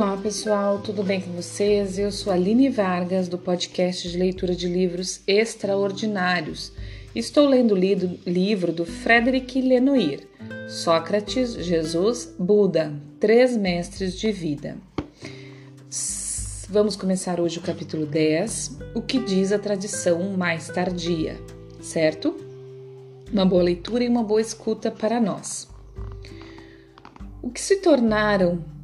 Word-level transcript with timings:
Olá 0.00 0.16
pessoal, 0.16 0.78
tudo 0.78 1.02
bem 1.02 1.20
com 1.20 1.32
vocês? 1.32 1.98
Eu 1.98 2.12
sou 2.12 2.32
Aline 2.32 2.70
Vargas 2.70 3.26
do 3.26 3.36
podcast 3.36 4.08
de 4.08 4.16
leitura 4.16 4.54
de 4.54 4.68
livros 4.68 5.22
extraordinários. 5.26 6.72
Estou 7.12 7.48
lendo 7.48 7.74
o 7.74 7.76
livro 7.76 8.70
do 8.70 8.86
Frederic 8.86 9.60
Lenoir, 9.60 10.20
Sócrates, 10.68 11.54
Jesus, 11.54 12.32
Buda, 12.38 12.94
Três 13.18 13.56
Mestres 13.56 14.16
de 14.16 14.30
Vida. 14.30 14.76
Vamos 16.68 16.94
começar 16.94 17.40
hoje 17.40 17.58
o 17.58 17.62
capítulo 17.62 18.06
10, 18.06 18.78
o 18.94 19.02
que 19.02 19.18
diz 19.18 19.50
a 19.50 19.58
tradição 19.58 20.22
mais 20.36 20.68
tardia, 20.68 21.36
certo? 21.80 22.36
Uma 23.32 23.44
boa 23.44 23.64
leitura 23.64 24.04
e 24.04 24.08
uma 24.08 24.22
boa 24.22 24.40
escuta 24.40 24.92
para 24.92 25.20
nós. 25.20 25.68
O 27.42 27.50
que 27.50 27.60
se 27.60 27.78
tornaram 27.78 28.77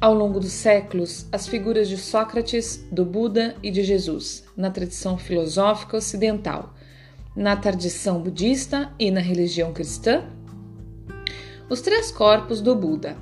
ao 0.00 0.14
longo 0.14 0.38
dos 0.38 0.52
séculos, 0.52 1.26
as 1.32 1.48
figuras 1.48 1.88
de 1.88 1.96
Sócrates, 1.96 2.84
do 2.90 3.04
Buda 3.04 3.56
e 3.62 3.70
de 3.70 3.82
Jesus, 3.82 4.44
na 4.56 4.70
tradição 4.70 5.18
filosófica 5.18 5.96
ocidental, 5.96 6.72
na 7.34 7.56
tradição 7.56 8.20
budista 8.20 8.92
e 8.98 9.10
na 9.10 9.20
religião 9.20 9.72
cristã? 9.72 10.24
Os 11.68 11.80
três 11.80 12.12
corpos 12.12 12.60
do 12.60 12.74
Buda. 12.74 13.16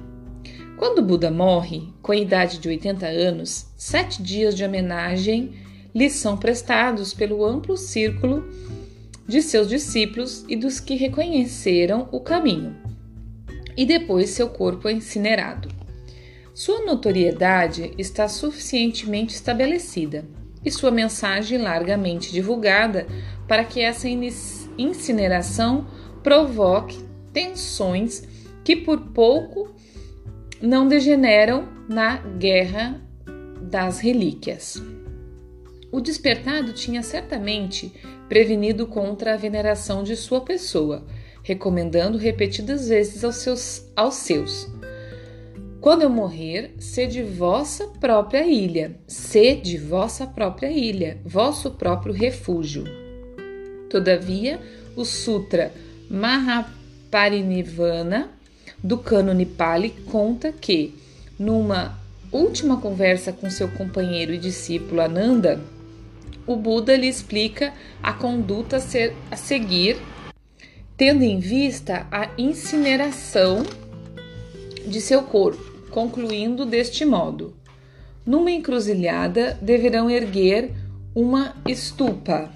Quando 0.76 1.02
Buda 1.02 1.30
morre, 1.30 1.88
com 2.02 2.12
a 2.12 2.16
idade 2.16 2.58
de 2.58 2.68
80 2.68 3.06
anos, 3.06 3.66
sete 3.76 4.22
dias 4.22 4.54
de 4.54 4.62
homenagem 4.62 5.54
lhe 5.94 6.10
são 6.10 6.36
prestados 6.36 7.14
pelo 7.14 7.42
amplo 7.42 7.74
círculo 7.76 8.46
de 9.26 9.40
seus 9.40 9.66
discípulos 9.66 10.44
e 10.46 10.54
dos 10.54 10.78
que 10.78 10.94
reconheceram 10.94 12.06
o 12.12 12.20
caminho. 12.20 12.76
E 13.74 13.86
depois 13.86 14.30
seu 14.30 14.50
corpo 14.50 14.88
é 14.88 14.92
incinerado. 14.92 15.75
Sua 16.56 16.86
notoriedade 16.86 17.92
está 17.98 18.26
suficientemente 18.28 19.34
estabelecida 19.34 20.24
e 20.64 20.70
sua 20.70 20.90
mensagem 20.90 21.58
largamente 21.58 22.32
divulgada 22.32 23.06
para 23.46 23.62
que 23.62 23.78
essa 23.82 24.08
incineração 24.08 25.86
provoque 26.22 26.98
tensões 27.30 28.26
que 28.64 28.74
por 28.74 28.98
pouco 29.08 29.70
não 30.58 30.88
degeneram 30.88 31.68
na 31.90 32.16
guerra 32.16 33.02
das 33.60 34.00
relíquias. 34.00 34.82
O 35.92 36.00
despertado 36.00 36.72
tinha 36.72 37.02
certamente 37.02 37.92
prevenido 38.30 38.86
contra 38.86 39.34
a 39.34 39.36
veneração 39.36 40.02
de 40.02 40.16
sua 40.16 40.40
pessoa, 40.40 41.06
recomendando 41.42 42.16
repetidas 42.16 42.88
vezes 42.88 43.22
aos 43.22 43.36
seus, 43.36 43.92
aos 43.94 44.14
seus 44.14 44.74
quando 45.86 46.02
eu 46.02 46.10
morrer, 46.10 46.74
sede 46.80 47.22
vossa 47.22 47.86
própria 47.86 48.44
ilha, 48.44 48.96
sede 49.06 49.78
vossa 49.78 50.26
própria 50.26 50.68
ilha, 50.68 51.18
vosso 51.24 51.70
próprio 51.70 52.12
refúgio. 52.12 52.82
Todavia, 53.88 54.58
o 54.96 55.04
Sutra 55.04 55.72
Mahaparinirvana 56.10 58.32
do 58.82 58.98
Cânone 58.98 59.46
Pali 59.46 59.90
conta 60.10 60.50
que, 60.50 60.92
numa 61.38 61.96
última 62.32 62.80
conversa 62.80 63.32
com 63.32 63.48
seu 63.48 63.68
companheiro 63.68 64.34
e 64.34 64.38
discípulo 64.38 65.00
Ananda, 65.00 65.60
o 66.48 66.56
Buda 66.56 66.96
lhe 66.96 67.06
explica 67.06 67.72
a 68.02 68.12
conduta 68.12 68.78
a, 68.78 68.80
ser, 68.80 69.14
a 69.30 69.36
seguir, 69.36 69.96
tendo 70.96 71.22
em 71.22 71.38
vista 71.38 72.08
a 72.10 72.28
incineração 72.36 73.62
de 74.84 75.00
seu 75.00 75.22
corpo 75.22 75.75
concluindo 75.96 76.66
deste 76.66 77.06
modo: 77.06 77.56
Numa 78.26 78.50
encruzilhada 78.50 79.58
deverão 79.62 80.10
erguer 80.10 80.74
uma 81.14 81.56
estupa, 81.66 82.52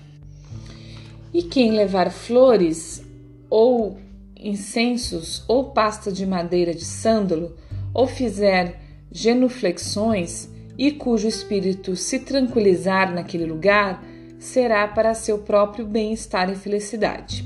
e 1.33 1.45
quem 1.45 1.73
levar 1.73 2.11
flores 2.11 3.03
ou 3.49 3.97
incensos 4.37 5.43
ou 5.49 5.71
pasta 5.71 6.13
de 6.13 6.27
madeira 6.27 6.75
de 6.75 6.85
sândalo 6.85 7.57
ou 7.95 8.07
fizer 8.07 8.79
genuflexões 9.11 10.51
e 10.77 10.93
cujo 10.93 11.27
espírito 11.27 11.97
se 11.97 12.19
tranquilizar 12.19 13.11
naquele 13.15 13.47
lugar, 13.47 14.05
será 14.39 14.87
para 14.87 15.15
seu 15.15 15.39
próprio 15.39 15.87
bem-estar 15.87 16.51
e 16.51 16.57
felicidade. 16.57 17.43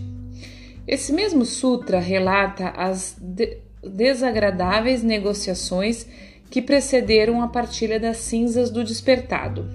Esse 0.88 1.12
mesmo 1.12 1.44
sutra 1.44 2.00
relata 2.00 2.71
as 2.71 3.16
desagradáveis 3.89 5.03
negociações 5.03 6.06
que 6.50 6.62
precederam 6.62 7.43
a 7.43 7.49
partilha 7.49 7.99
das 7.99 8.19
cinzas 8.19 8.71
do 8.71 8.84
despertado. 8.84 9.69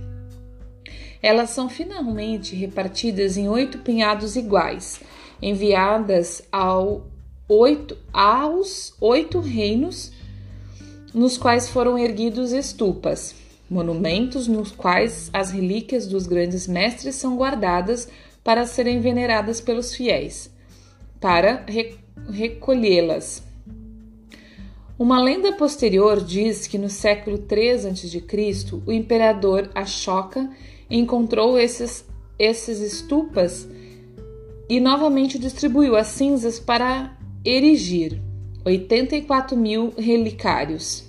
Elas 1.21 1.49
são 1.49 1.67
finalmente 1.67 2.55
repartidas 2.55 3.35
em 3.35 3.49
oito 3.49 3.79
pinhados 3.79 4.35
iguais, 4.35 5.01
enviadas 5.41 6.41
ao 6.51 7.05
oito, 7.47 7.97
aos 8.13 8.93
oito 9.01 9.39
reinos 9.39 10.11
nos 11.13 11.37
quais 11.37 11.67
foram 11.67 11.97
erguidos 11.97 12.53
estupas, 12.53 13.35
monumentos 13.69 14.47
nos 14.47 14.71
quais 14.71 15.29
as 15.33 15.51
relíquias 15.51 16.07
dos 16.07 16.27
grandes 16.27 16.67
mestres 16.67 17.15
são 17.15 17.35
guardadas 17.35 18.07
para 18.43 18.65
serem 18.65 19.01
veneradas 19.01 19.59
pelos 19.59 19.93
fiéis, 19.93 20.49
para 21.19 21.65
recolhê-las 22.31 23.48
uma 24.99 25.17
lenda 25.21 25.53
posterior 25.53 26.21
diz 26.21 26.67
que 26.67 26.77
no 26.77 26.89
século 26.89 27.37
3 27.37 27.85
a.C., 27.85 28.21
o 28.85 28.91
imperador 28.91 29.69
Ashoka 29.73 30.49
encontrou 30.91 31.57
esses, 31.57 32.03
esses 32.37 32.81
estupas 32.81 33.65
e 34.67 34.77
novamente 34.81 35.39
distribuiu 35.39 35.95
as 35.95 36.07
cinzas 36.07 36.59
para 36.59 37.17
erigir 37.45 38.21
84 38.65 39.55
mil 39.55 39.93
relicários. 39.97 41.05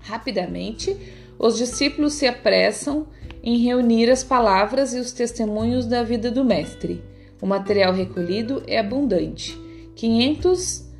Rapidamente, 0.00 0.96
os 1.38 1.56
discípulos 1.56 2.14
se 2.14 2.26
apressam 2.26 3.06
em 3.40 3.58
reunir 3.58 4.10
as 4.10 4.24
palavras 4.24 4.92
e 4.94 4.98
os 4.98 5.12
testemunhos 5.12 5.86
da 5.86 6.02
vida 6.02 6.28
do 6.28 6.44
Mestre. 6.44 7.00
O 7.40 7.46
material 7.46 7.92
recolhido 7.92 8.64
é 8.66 8.80
abundante: 8.80 9.56
500 9.94 10.90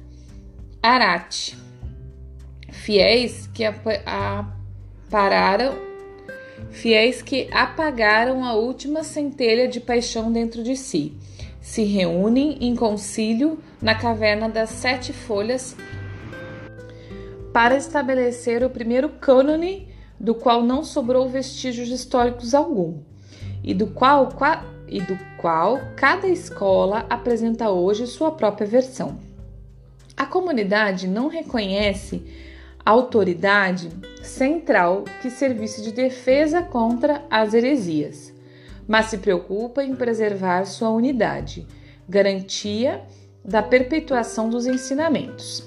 arate 0.81 1.70
fiéis 2.71 3.47
que 3.49 3.65
apararam, 5.15 5.79
fiéis 6.71 7.23
que 7.23 7.49
apagaram 7.53 8.45
a 8.45 8.55
última 8.55 9.03
centelha 9.03 9.69
de 9.69 9.81
paixão 9.81 10.33
dentro 10.33 10.63
de 10.63 10.77
si, 10.77 11.15
se 11.61 11.85
reúnem 11.85 12.59
em 12.61 12.75
concílio 12.75 13.59
na 13.81 13.95
caverna 13.95 14.49
das 14.49 14.71
sete 14.71 15.13
folhas 15.13 15.77
para 17.53 17.77
estabelecer 17.77 18.65
o 18.65 18.71
primeiro 18.71 19.09
cânone 19.09 19.89
do 20.19 20.35
qual 20.35 20.63
não 20.63 20.85
sobrou 20.85 21.29
vestígios 21.29 21.89
históricos 21.89 22.55
algum 22.55 22.99
e 23.63 23.75
do 23.75 23.89
qual, 23.89 24.29
e 24.89 25.01
do 25.01 25.19
qual 25.39 25.79
cada 25.97 26.29
escola 26.29 27.05
apresenta 27.11 27.71
hoje 27.71 28.07
sua 28.07 28.31
própria 28.31 28.67
versão. 28.67 29.19
A 30.17 30.27
comunidade 30.27 31.09
não 31.09 31.29
reconhece 31.29 32.23
autoridade 32.85 33.91
central 34.23 35.05
que 35.21 35.31
servisse 35.31 35.83
de 35.83 35.93
defesa 35.93 36.63
contra 36.63 37.25
as 37.31 37.55
heresias, 37.55 38.33
mas 38.87 39.07
se 39.07 39.19
preocupa 39.19 39.83
em 39.83 39.95
preservar 39.95 40.65
sua 40.65 40.91
unidade, 40.91 41.67
garantia 42.09 43.03
da 43.45 43.63
perpetuação 43.63 44.49
dos 44.49 44.67
ensinamentos. 44.67 45.63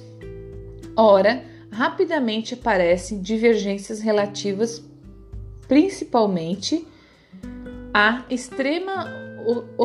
Ora, 0.96 1.44
rapidamente 1.72 2.54
aparecem 2.54 3.22
divergências 3.22 4.00
relativas 4.00 4.84
principalmente 5.68 6.88
à 7.94 8.24
extrema 8.30 9.08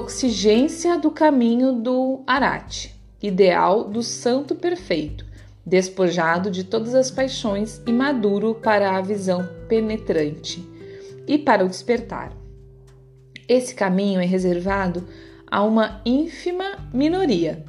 exigência 0.06 0.98
do 0.98 1.10
caminho 1.10 1.72
do 1.72 2.22
Arate, 2.26 2.94
ideal 3.22 3.84
do 3.84 4.02
santo 4.02 4.54
perfeito, 4.54 5.24
despojado 5.68 6.50
de 6.50 6.64
todas 6.64 6.94
as 6.94 7.10
paixões 7.10 7.82
e 7.86 7.92
maduro 7.92 8.54
para 8.54 8.96
a 8.96 9.02
visão 9.02 9.46
penetrante 9.68 10.66
e 11.26 11.36
para 11.36 11.64
o 11.64 11.68
despertar. 11.68 12.32
Esse 13.46 13.74
caminho 13.74 14.20
é 14.20 14.24
reservado 14.24 15.06
a 15.46 15.62
uma 15.62 16.00
ínfima 16.06 16.88
minoria. 16.92 17.64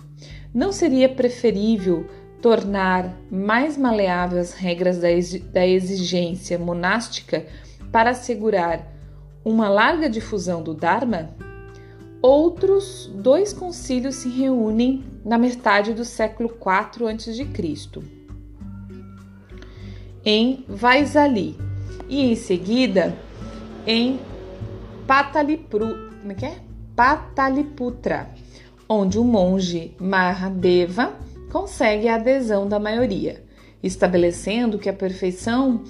Não 0.54 0.72
seria 0.72 1.10
preferível 1.10 2.06
tornar 2.42 3.13
mais 3.30 3.78
maleáveis 3.78 4.50
as 4.50 4.54
regras 4.54 4.98
da 4.98 5.68
exigência 5.68 6.57
monástica 6.57 7.45
para 7.92 8.12
assegurar 8.12 8.88
uma 9.44 9.68
larga 9.68 10.10
difusão 10.10 10.63
do 10.63 10.74
Dharma? 10.74 11.30
Outros 12.21 13.10
dois 13.16 13.54
concílios 13.54 14.16
se 14.16 14.30
reúnem 14.30 15.06
na 15.24 15.38
metade 15.38 15.94
do 15.94 16.04
século 16.04 16.50
IV 16.50 17.07
a.C. 17.07 17.48
em 20.25 20.66
Vaisali 20.68 21.57
e 22.10 22.31
em 22.31 22.36
seguida 22.36 23.16
em 23.88 24.19
como 25.07 26.31
é 26.31 26.36
que 26.36 26.45
é? 26.45 26.57
Pataliputra, 26.95 28.30
onde 28.88 29.18
o 29.18 29.24
monge 29.24 29.95
Mahadeva 30.00 31.13
consegue 31.51 32.07
a 32.07 32.16
adesão 32.16 32.68
da 32.68 32.80
maioria, 32.80 33.44
estabelecendo 33.81 34.77
que 34.77 34.89
a 34.89 34.94
perfeição 34.94 35.83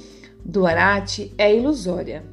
do 0.46 0.66
Arati 0.66 1.34
é 1.38 1.54
ilusória. 1.54 2.24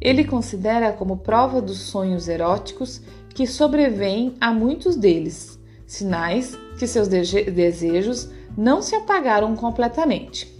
Ele 0.00 0.24
considera 0.24 0.92
como 0.92 1.18
prova 1.18 1.60
dos 1.60 1.78
sonhos 1.78 2.28
eróticos 2.28 3.00
que 3.38 3.46
sobrevêm 3.46 4.34
a 4.40 4.52
muitos 4.52 4.96
deles, 4.96 5.60
sinais 5.86 6.58
que 6.76 6.88
seus 6.88 7.06
desejos 7.06 8.28
não 8.56 8.82
se 8.82 8.96
apagaram 8.96 9.54
completamente. 9.54 10.52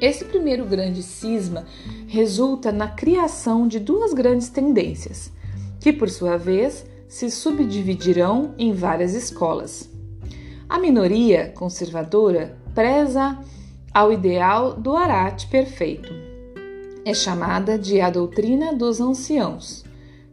Esse 0.00 0.24
primeiro 0.24 0.64
grande 0.64 1.04
cisma 1.04 1.64
resulta 2.08 2.72
na 2.72 2.88
criação 2.88 3.68
de 3.68 3.78
duas 3.78 4.12
grandes 4.12 4.48
tendências, 4.48 5.30
que 5.78 5.92
por 5.92 6.10
sua 6.10 6.36
vez 6.36 6.84
se 7.06 7.30
subdividirão 7.30 8.56
em 8.58 8.72
várias 8.72 9.14
escolas. 9.14 9.88
A 10.68 10.80
minoria 10.80 11.52
conservadora 11.54 12.58
preza 12.74 13.38
ao 13.92 14.12
ideal 14.12 14.74
do 14.74 14.96
arate 14.96 15.46
perfeito. 15.46 16.12
É 17.04 17.14
chamada 17.14 17.78
de 17.78 18.00
a 18.00 18.10
doutrina 18.10 18.74
dos 18.74 19.00
anciãos, 19.00 19.84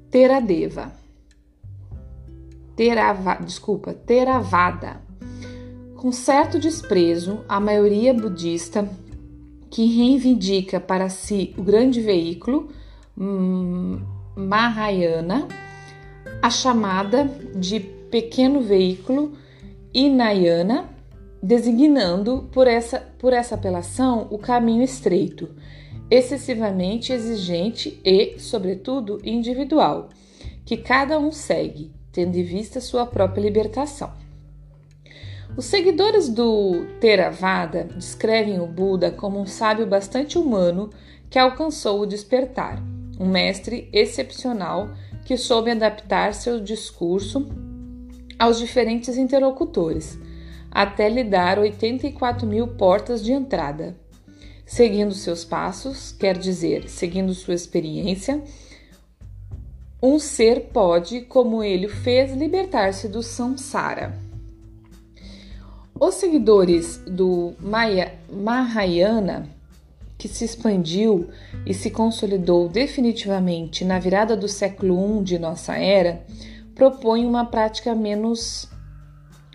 Teradeva. 0.09 0.99
Terava, 2.81 3.35
desculpa, 3.35 3.93
Theravada. 3.93 5.03
Com 5.97 6.11
certo 6.11 6.57
desprezo, 6.57 7.45
a 7.47 7.59
maioria 7.59 8.11
budista 8.11 8.89
que 9.69 9.85
reivindica 9.85 10.79
para 10.79 11.07
si 11.07 11.53
o 11.59 11.61
grande 11.61 12.01
veículo 12.01 12.69
hum, 13.15 14.01
Mahayana, 14.35 15.47
a 16.41 16.49
chamada 16.49 17.25
de 17.55 17.79
pequeno 17.79 18.61
veículo 18.61 19.33
Inayana, 19.93 20.89
designando 21.39 22.49
por 22.51 22.65
essa, 22.65 22.99
por 23.19 23.31
essa 23.31 23.53
apelação 23.53 24.25
o 24.31 24.39
caminho 24.39 24.81
estreito, 24.81 25.49
excessivamente 26.09 27.13
exigente 27.13 28.01
e, 28.03 28.39
sobretudo, 28.39 29.19
individual, 29.23 30.09
que 30.65 30.77
cada 30.77 31.19
um 31.19 31.31
segue, 31.31 32.00
tendo 32.11 32.35
em 32.35 32.43
vista 32.43 32.79
sua 32.81 33.05
própria 33.05 33.41
libertação. 33.41 34.11
Os 35.55 35.65
seguidores 35.65 36.29
do 36.29 36.85
Theravada 36.99 37.83
descrevem 37.83 38.59
o 38.59 38.67
Buda 38.67 39.11
como 39.11 39.39
um 39.39 39.45
sábio 39.45 39.85
bastante 39.85 40.37
humano 40.37 40.89
que 41.29 41.37
alcançou 41.37 42.01
o 42.01 42.05
despertar, 42.05 42.81
um 43.19 43.27
mestre 43.27 43.89
excepcional 43.91 44.89
que 45.25 45.37
soube 45.37 45.71
adaptar 45.71 46.33
seu 46.33 46.59
discurso 46.59 47.47
aos 48.39 48.57
diferentes 48.57 49.17
interlocutores 49.17 50.17
até 50.71 51.09
lhe 51.09 51.23
dar 51.23 51.59
84 51.59 52.47
mil 52.47 52.65
portas 52.65 53.21
de 53.21 53.33
entrada. 53.33 53.95
Seguindo 54.65 55.13
seus 55.13 55.43
passos, 55.43 56.13
quer 56.13 56.37
dizer, 56.37 56.87
seguindo 56.87 57.33
sua 57.33 57.53
experiência, 57.53 58.41
um 60.01 60.17
ser 60.17 60.69
pode, 60.73 61.21
como 61.21 61.63
ele 61.63 61.87
fez, 61.87 62.33
libertar-se 62.33 63.07
do 63.07 63.21
samsara. 63.21 64.17
Os 65.99 66.15
seguidores 66.15 66.97
do 67.05 67.53
Maya, 67.59 68.15
Mahayana, 68.27 69.47
que 70.17 70.27
se 70.27 70.43
expandiu 70.43 71.29
e 71.65 71.73
se 71.73 71.91
consolidou 71.91 72.67
definitivamente 72.67 73.85
na 73.85 73.99
virada 73.99 74.35
do 74.35 74.47
século 74.47 75.19
I 75.19 75.23
de 75.23 75.37
nossa 75.37 75.75
era, 75.75 76.25
propõem 76.73 77.27
uma 77.27 77.45
prática 77.45 77.93
menos 77.93 78.67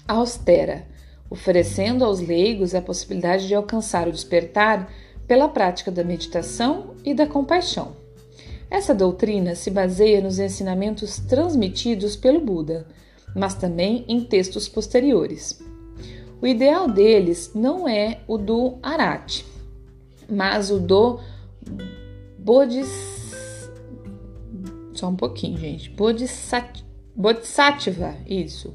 austera, 0.07 0.87
oferecendo 1.29 2.05
aos 2.05 2.21
leigos 2.21 2.73
a 2.73 2.81
possibilidade 2.81 3.49
de 3.49 3.55
alcançar 3.57 4.07
o 4.07 4.13
despertar 4.13 4.89
pela 5.27 5.49
prática 5.49 5.91
da 5.91 6.05
meditação 6.05 6.95
e 7.05 7.13
da 7.13 7.27
compaixão. 7.27 8.06
Essa 8.71 8.95
doutrina 8.95 9.55
se 9.55 9.71
baseia 9.71 10.21
nos 10.21 10.39
ensinamentos 10.39 11.19
transmitidos 11.19 12.17
pelo 12.17 12.41
Buda, 12.41 12.87
mas 13.35 13.55
também 13.55 14.05
em 14.09 14.21
textos 14.21 14.69
posteriores. 14.69 15.63
O 16.41 16.47
ideal 16.47 16.89
deles 16.89 17.53
não 17.55 17.89
é 17.89 18.21
o 18.27 18.37
do 18.37 18.79
Arati, 18.83 19.47
mas 20.29 20.71
o 20.71 20.79
do 20.79 21.21
Bodhisattva. 22.39 23.17
Só 24.95 25.09
um 25.09 25.17
pouquinho, 25.17 25.59
gente. 25.59 25.91
Bodhisattva, 25.91 28.17
isso 28.27 28.75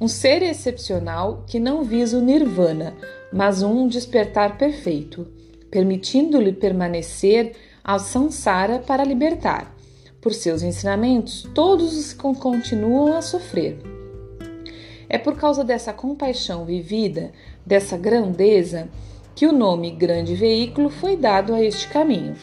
um 0.00 0.08
ser 0.08 0.42
excepcional 0.42 1.44
que 1.46 1.58
não 1.58 1.84
visa 1.84 2.18
o 2.18 2.20
nirvana, 2.20 2.94
mas 3.32 3.62
um 3.62 3.86
despertar 3.86 4.58
perfeito, 4.58 5.26
permitindo-lhe 5.70 6.52
permanecer 6.52 7.52
ao 7.84 7.98
samsara 7.98 8.78
para 8.78 9.04
libertar. 9.04 9.76
Por 10.20 10.32
seus 10.32 10.62
ensinamentos, 10.62 11.46
todos 11.54 11.94
os 11.98 12.14
que 12.14 12.34
continuam 12.40 13.14
a 13.14 13.20
sofrer. 13.20 13.78
É 15.06 15.18
por 15.18 15.36
causa 15.36 15.62
dessa 15.62 15.92
compaixão 15.92 16.64
vivida, 16.64 17.30
dessa 17.64 17.98
grandeza, 17.98 18.88
que 19.34 19.46
o 19.46 19.52
nome 19.52 19.90
grande 19.90 20.34
veículo 20.34 20.88
foi 20.88 21.14
dado 21.14 21.52
a 21.52 21.62
este 21.62 21.86
caminho. 21.88 22.34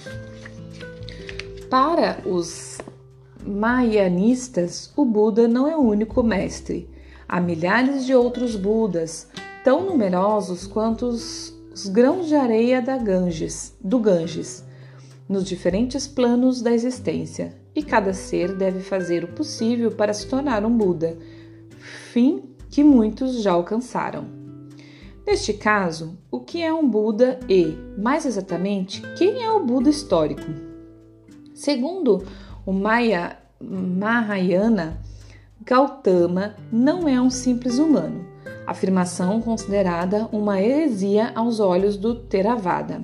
Para 1.70 2.22
os 2.24 2.78
Mayanistas, 3.44 4.94
o 4.96 5.04
Buda 5.04 5.48
não 5.48 5.68
é 5.68 5.76
o 5.76 5.82
único 5.82 6.22
mestre. 6.22 6.88
Há 7.28 7.42
milhares 7.42 8.06
de 8.06 8.14
outros 8.14 8.56
Budas, 8.56 9.28
tão 9.64 9.84
numerosos 9.86 10.68
quanto 10.68 11.08
os, 11.08 11.58
os 11.74 11.88
grãos 11.88 12.28
de 12.28 12.36
areia 12.36 12.82
da 12.82 12.98
Ganges, 12.98 13.76
do 13.82 13.98
Ganges, 13.98 14.64
nos 15.32 15.46
diferentes 15.46 16.06
planos 16.06 16.62
da 16.62 16.74
existência, 16.74 17.56
e 17.74 17.82
cada 17.82 18.14
ser 18.14 18.54
deve 18.54 18.82
fazer 18.82 19.24
o 19.24 19.30
possível 19.30 19.90
para 19.90 20.14
se 20.14 20.28
tornar 20.28 20.66
um 20.66 20.78
Buda, 20.78 21.18
fim 22.12 22.44
que 22.70 22.84
muitos 22.84 23.42
já 23.42 23.54
alcançaram. 23.54 24.26
Neste 25.26 25.54
caso, 25.54 26.18
o 26.30 26.42
que 26.42 26.62
é 26.62 26.74
um 26.74 26.88
Buda 26.88 27.40
e, 27.48 27.78
mais 27.98 28.26
exatamente, 28.26 29.02
quem 29.18 29.42
é 29.42 29.50
o 29.50 29.64
Buda 29.64 29.90
histórico? 29.90 30.52
Segundo 31.54 32.26
o 32.66 32.74
Maya 32.74 33.38
Mahayana, 33.62 35.00
Gautama 35.64 36.56
não 36.72 37.08
é 37.08 37.22
um 37.22 37.30
simples 37.30 37.78
humano, 37.78 38.26
afirmação 38.68 39.40
considerada 39.40 40.28
uma 40.32 40.62
heresia 40.62 41.32
aos 41.36 41.62
olhos 41.62 41.96
do 41.96 42.16
Theravada. 42.16 43.04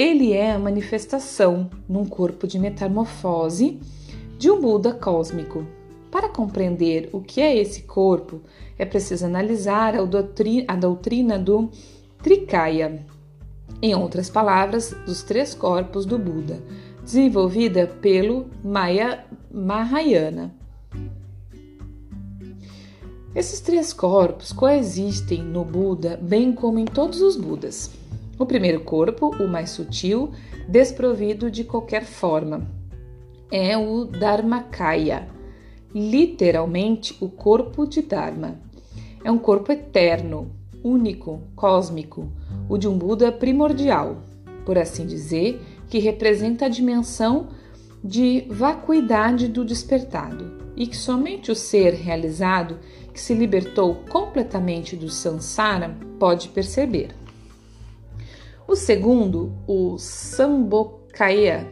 Ele 0.00 0.32
é 0.32 0.52
a 0.52 0.58
manifestação, 0.58 1.68
num 1.86 2.06
corpo 2.06 2.46
de 2.46 2.58
metamorfose, 2.58 3.78
de 4.38 4.50
um 4.50 4.58
Buda 4.58 4.94
cósmico. 4.94 5.66
Para 6.10 6.26
compreender 6.26 7.10
o 7.12 7.20
que 7.20 7.38
é 7.38 7.54
esse 7.54 7.82
corpo, 7.82 8.40
é 8.78 8.86
preciso 8.86 9.26
analisar 9.26 9.94
a 9.94 10.02
doutrina, 10.02 10.64
a 10.68 10.74
doutrina 10.74 11.38
do 11.38 11.68
Trikaya, 12.22 13.04
em 13.82 13.94
outras 13.94 14.30
palavras, 14.30 14.96
dos 15.04 15.22
três 15.22 15.54
corpos 15.54 16.06
do 16.06 16.18
Buda, 16.18 16.62
desenvolvida 17.04 17.86
pelo 17.86 18.46
Maya 18.64 19.26
Mahayana. 19.52 20.54
Esses 23.34 23.60
três 23.60 23.92
corpos 23.92 24.50
coexistem 24.50 25.42
no 25.42 25.62
Buda, 25.62 26.18
bem 26.22 26.54
como 26.54 26.78
em 26.78 26.86
todos 26.86 27.20
os 27.20 27.36
Budas. 27.36 27.99
O 28.40 28.46
primeiro 28.46 28.80
corpo, 28.80 29.36
o 29.38 29.46
mais 29.46 29.68
sutil, 29.68 30.30
desprovido 30.66 31.50
de 31.50 31.62
qualquer 31.62 32.06
forma, 32.06 32.66
é 33.52 33.76
o 33.76 34.06
Dharmakaya, 34.06 35.28
literalmente 35.94 37.14
o 37.20 37.28
corpo 37.28 37.86
de 37.86 38.00
Dharma. 38.00 38.58
É 39.22 39.30
um 39.30 39.36
corpo 39.36 39.70
eterno, 39.70 40.50
único, 40.82 41.42
cósmico, 41.54 42.32
o 42.66 42.78
de 42.78 42.88
um 42.88 42.96
Buda 42.96 43.30
primordial, 43.30 44.22
por 44.64 44.78
assim 44.78 45.04
dizer, 45.04 45.60
que 45.90 45.98
representa 45.98 46.64
a 46.64 46.70
dimensão 46.70 47.48
de 48.02 48.46
vacuidade 48.48 49.48
do 49.48 49.66
despertado 49.66 50.72
e 50.74 50.86
que 50.86 50.96
somente 50.96 51.52
o 51.52 51.54
ser 51.54 51.92
realizado 51.92 52.78
que 53.12 53.20
se 53.20 53.34
libertou 53.34 53.96
completamente 54.08 54.96
do 54.96 55.10
samsara 55.10 55.94
pode 56.18 56.48
perceber. 56.48 57.19
O 58.70 58.76
segundo, 58.76 59.52
o 59.66 59.98
Sambokaya, 59.98 61.66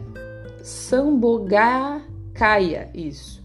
Sambogakaya, 0.61 2.91
isso, 2.93 3.41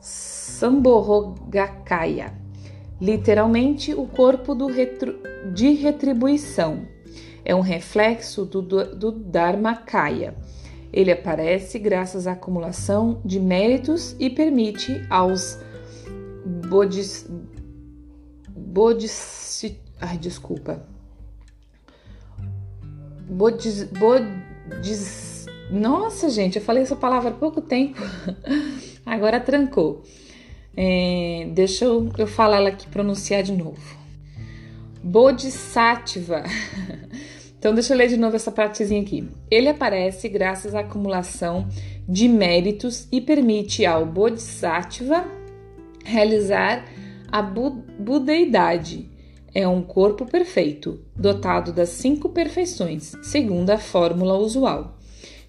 Samborogakaya, 0.00 2.32
literalmente 2.98 3.92
o 3.92 4.06
corpo 4.06 4.54
retro, 4.66 5.14
de 5.52 5.74
retribuição. 5.74 6.88
é 7.44 7.54
um 7.54 7.60
reflexo 7.60 8.46
do, 8.46 8.62
do, 8.62 8.96
do 8.96 9.12
Dharmakaya. 9.12 10.34
Ele 10.90 11.12
aparece 11.12 11.78
graças 11.78 12.26
à 12.26 12.32
acumulação 12.32 13.20
de 13.22 13.38
méritos 13.38 14.16
e 14.18 14.30
permite 14.30 15.04
aos 15.10 15.58
bodhis, 16.66 17.28
bodhis, 18.48 19.76
ai, 20.00 20.16
desculpa. 20.16 20.95
Bodhis, 23.28 23.84
bodhis, 23.84 25.46
nossa, 25.70 26.30
gente, 26.30 26.56
eu 26.56 26.62
falei 26.62 26.82
essa 26.82 26.96
palavra 26.96 27.30
há 27.30 27.34
pouco 27.34 27.60
tempo. 27.60 28.00
Agora 29.04 29.40
trancou. 29.40 30.02
É, 30.76 31.48
deixa 31.52 31.86
eu, 31.86 32.10
eu 32.18 32.26
falar 32.26 32.58
ela 32.58 32.68
aqui, 32.68 32.86
pronunciar 32.86 33.42
de 33.42 33.52
novo. 33.52 33.96
Bodhisattva. 35.02 36.44
Então, 37.58 37.74
deixa 37.74 37.94
eu 37.94 37.98
ler 37.98 38.06
de 38.06 38.16
novo 38.16 38.36
essa 38.36 38.52
partezinha 38.52 39.00
aqui. 39.00 39.28
Ele 39.50 39.68
aparece 39.68 40.28
graças 40.28 40.72
à 40.72 40.80
acumulação 40.80 41.66
de 42.08 42.28
méritos 42.28 43.08
e 43.10 43.20
permite 43.20 43.84
ao 43.84 44.06
Bodhisattva 44.06 45.24
realizar 46.04 46.84
a 47.32 47.42
budeidade. 47.42 49.10
É 49.58 49.66
um 49.66 49.80
corpo 49.80 50.26
perfeito, 50.26 51.00
dotado 51.16 51.72
das 51.72 51.88
cinco 51.88 52.28
perfeições, 52.28 53.14
segundo 53.22 53.70
a 53.70 53.78
fórmula 53.78 54.36
usual, 54.36 54.98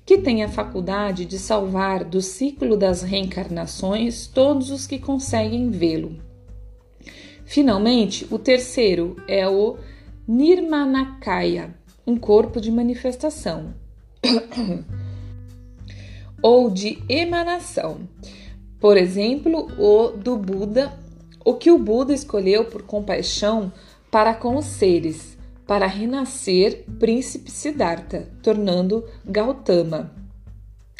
que 0.06 0.18
tem 0.18 0.46
a 0.46 0.48
faculdade 0.48 1.26
de 1.26 1.38
salvar 1.38 2.06
do 2.06 2.22
ciclo 2.22 2.78
das 2.78 3.02
reencarnações 3.02 4.26
todos 4.26 4.72
os 4.72 4.88
que 4.88 4.98
conseguem 4.98 5.70
vê-lo. 5.70 6.16
Finalmente, 7.44 8.26
o 8.32 8.40
terceiro 8.40 9.18
é 9.28 9.46
o 9.46 9.76
Nirmanakaya, 10.26 11.76
um 12.08 12.16
corpo 12.16 12.62
de 12.62 12.72
manifestação 12.72 13.74
ou 16.42 16.70
de 16.70 16.98
emanação. 17.10 18.08
Por 18.80 18.96
exemplo, 18.96 19.68
o 19.78 20.12
do 20.16 20.38
Buda, 20.38 20.98
o 21.44 21.56
que 21.56 21.70
o 21.70 21.78
Buda 21.78 22.14
escolheu 22.14 22.64
por 22.64 22.84
compaixão 22.84 23.70
para 24.12 24.34
com 24.34 24.56
os 24.56 24.66
seres, 24.66 25.38
para 25.66 25.86
renascer 25.86 26.86
príncipe 27.00 27.52
Siddhartha, 27.52 28.30
tornando 28.42 29.06
Gautama. 29.26 30.16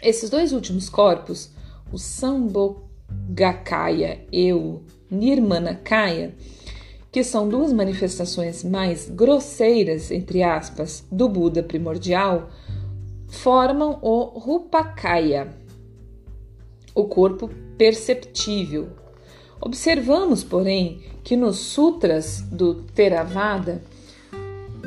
Esses 0.04 0.30
dois 0.30 0.52
últimos 0.52 0.90
corpos, 0.90 1.50
o 1.92 1.98
Sambhogakaya 1.98 4.20
e 4.32 4.54
o 4.54 4.84
Nirmanakaya, 5.10 6.36
que 7.12 7.24
são 7.24 7.50
duas 7.50 7.74
manifestações 7.74 8.64
mais 8.64 9.10
grosseiras, 9.10 10.12
entre 10.12 10.44
aspas, 10.44 11.04
do 11.12 11.28
Buda 11.30 11.64
primordial, 11.64 12.50
formam 13.28 13.98
o 14.02 14.38
Rupakaya, 14.38 15.48
o 16.94 17.06
corpo 17.06 17.50
perceptível. 17.78 18.90
Observamos, 19.60 20.44
porém, 20.44 21.02
que 21.24 21.36
nos 21.36 21.58
sutras 21.58 22.42
do 22.42 22.76
Theravada, 22.76 23.82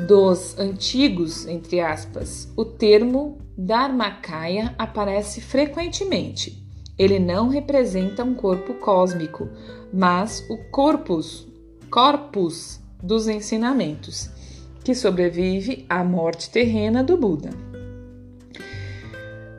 dos 0.07 0.57
antigos, 0.57 1.45
entre 1.47 1.79
aspas, 1.79 2.51
o 2.55 2.65
termo 2.65 3.37
Dharmakaya 3.57 4.73
aparece 4.77 5.41
frequentemente. 5.41 6.65
Ele 6.97 7.19
não 7.19 7.49
representa 7.49 8.23
um 8.23 8.33
corpo 8.33 8.73
cósmico, 8.75 9.49
mas 9.93 10.43
o 10.49 10.57
corpus 10.71 11.51
corpus 11.91 12.79
dos 13.03 13.27
ensinamentos, 13.27 14.29
que 14.81 14.95
sobrevive 14.95 15.85
à 15.89 16.03
morte 16.05 16.49
terrena 16.49 17.03
do 17.03 17.17
Buda. 17.17 17.70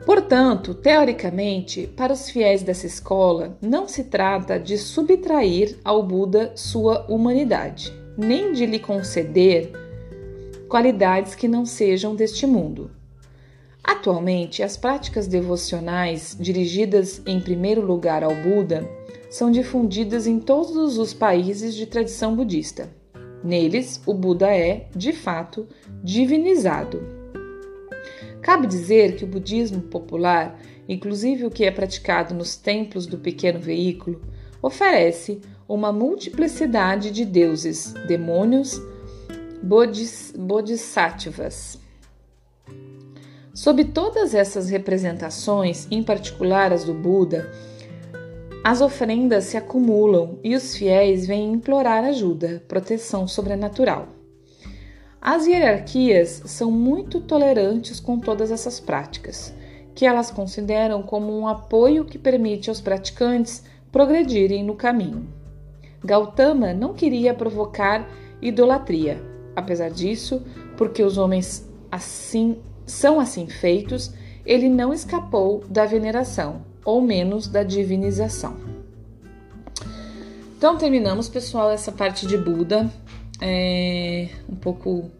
Portanto, 0.05 0.73
teoricamente, 0.73 1.87
para 1.87 2.11
os 2.11 2.29
fiéis 2.29 2.61
dessa 2.61 2.85
escola, 2.85 3.57
não 3.61 3.87
se 3.87 4.03
trata 4.03 4.59
de 4.59 4.77
subtrair 4.77 5.77
ao 5.83 6.03
Buda 6.03 6.51
sua 6.55 7.05
humanidade, 7.07 7.93
nem 8.17 8.51
de 8.51 8.65
lhe 8.65 8.79
conceder 8.79 9.71
qualidades 10.67 11.35
que 11.35 11.47
não 11.47 11.65
sejam 11.65 12.15
deste 12.15 12.45
mundo. 12.45 12.91
Atualmente, 13.83 14.63
as 14.63 14.75
práticas 14.75 15.27
devocionais 15.27 16.35
dirigidas 16.39 17.21
em 17.25 17.39
primeiro 17.39 17.85
lugar 17.85 18.23
ao 18.23 18.33
Buda 18.35 18.89
são 19.29 19.51
difundidas 19.51 20.27
em 20.27 20.39
todos 20.39 20.97
os 20.97 21.13
países 21.13 21.75
de 21.75 21.85
tradição 21.85 22.35
budista. 22.35 22.89
Neles, 23.43 24.01
o 24.05 24.13
Buda 24.13 24.47
é, 24.47 24.87
de 24.95 25.11
fato, 25.11 25.67
divinizado. 26.03 27.12
Cabe 28.43 28.67
dizer 28.67 29.15
que 29.15 29.23
o 29.23 29.27
budismo 29.27 29.81
popular, 29.81 30.59
inclusive 30.87 31.45
o 31.45 31.49
que 31.49 31.63
é 31.63 31.71
praticado 31.71 32.35
nos 32.35 32.57
templos 32.57 33.07
do 33.07 33.17
pequeno 33.17 33.57
veículo, 33.57 34.21
oferece 34.61 35.39
uma 35.67 35.93
multiplicidade 35.93 37.09
de 37.09 37.23
deuses, 37.23 37.93
demônios, 38.05 38.81
bodhis, 39.63 40.33
bodhisattvas. 40.37 41.79
Sob 43.53 43.85
todas 43.85 44.35
essas 44.35 44.69
representações, 44.69 45.87
em 45.89 46.03
particular 46.03 46.73
as 46.73 46.83
do 46.83 46.93
Buda, 46.93 47.49
as 48.61 48.81
ofrendas 48.81 49.45
se 49.45 49.55
acumulam 49.55 50.37
e 50.43 50.53
os 50.53 50.75
fiéis 50.75 51.25
vêm 51.25 51.53
implorar 51.53 52.03
ajuda, 52.03 52.61
proteção 52.67 53.25
sobrenatural. 53.25 54.22
As 55.25 55.47
hierarquias 55.47 56.41
são 56.47 56.69
muito 56.69 57.21
tolerantes 57.21 57.97
com 57.97 58.19
todas 58.19 58.51
essas 58.51 58.81
práticas, 58.81 59.55
que 59.95 60.05
elas 60.05 60.29
consideram 60.29 61.01
como 61.01 61.31
um 61.39 61.47
apoio 61.47 62.03
que 62.03 62.17
permite 62.17 62.67
aos 62.67 62.81
praticantes 62.81 63.63
progredirem 63.89 64.65
no 64.65 64.75
caminho. 64.75 65.25
Gautama 66.03 66.73
não 66.73 66.93
queria 66.93 67.33
provocar 67.33 68.05
idolatria. 68.41 69.23
Apesar 69.55 69.91
disso, 69.91 70.41
porque 70.75 71.01
os 71.01 71.17
homens 71.17 71.71
assim 71.89 72.57
são 72.85 73.17
assim 73.17 73.47
feitos, 73.47 74.13
ele 74.45 74.67
não 74.67 74.91
escapou 74.91 75.63
da 75.69 75.85
veneração 75.85 76.65
ou 76.83 76.99
menos 76.99 77.47
da 77.47 77.63
divinização. 77.63 78.57
Então 80.57 80.77
terminamos, 80.77 81.29
pessoal, 81.29 81.71
essa 81.71 81.93
parte 81.93 82.27
de 82.27 82.37
Buda. 82.37 82.91
É 83.41 84.29
um 84.47 84.55
pouco 84.55 85.11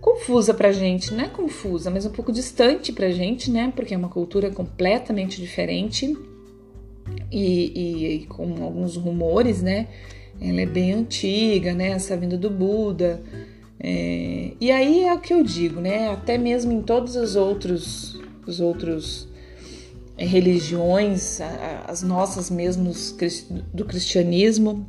confusa 0.00 0.52
pra 0.52 0.70
gente, 0.70 1.14
não 1.14 1.24
é 1.24 1.28
confusa, 1.28 1.90
mas 1.90 2.04
um 2.04 2.10
pouco 2.10 2.30
distante 2.30 2.92
pra 2.92 3.10
gente, 3.10 3.50
né? 3.50 3.72
Porque 3.74 3.94
é 3.94 3.96
uma 3.96 4.08
cultura 4.08 4.50
completamente 4.50 5.40
diferente 5.40 6.16
e, 7.30 7.72
e, 7.74 8.14
e 8.14 8.26
com 8.26 8.62
alguns 8.62 8.96
rumores, 8.96 9.62
né? 9.62 9.88
Ela 10.40 10.60
é 10.60 10.66
bem 10.66 10.92
antiga, 10.92 11.72
né? 11.72 11.90
Essa 11.90 12.16
vinda 12.16 12.36
do 12.36 12.50
Buda. 12.50 13.22
É, 13.80 14.52
e 14.60 14.70
aí 14.70 15.04
é 15.04 15.14
o 15.14 15.20
que 15.20 15.32
eu 15.32 15.42
digo, 15.42 15.80
né? 15.80 16.08
Até 16.08 16.38
mesmo 16.38 16.72
em 16.72 16.82
todos 16.82 17.16
os 17.16 17.34
outros, 17.34 18.20
os 18.46 18.60
outros 18.60 19.28
é, 20.16 20.24
religiões, 20.24 21.40
as 21.86 22.02
nossas 22.02 22.50
mesmos 22.50 23.16
do 23.72 23.84
cristianismo, 23.84 24.86